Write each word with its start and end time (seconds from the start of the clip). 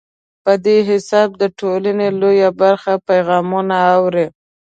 په 0.43 0.53
دې 0.65 0.77
حساب 0.89 1.29
د 1.41 1.43
ټولنې 1.59 2.07
لویه 2.21 2.49
برخه 2.61 2.93
پیغامونه 3.09 3.75
اوري. 3.95 4.25